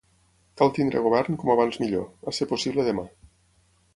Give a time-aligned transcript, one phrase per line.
[0.61, 3.07] Cal tenir govern com abans millor, a ser possible demà.